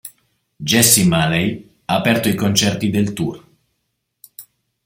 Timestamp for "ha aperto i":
1.85-2.33